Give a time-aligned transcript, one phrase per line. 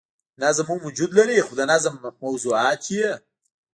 [0.41, 1.93] نظم هم وجود لري خو د نظم
[2.23, 3.07] موضوعات ئې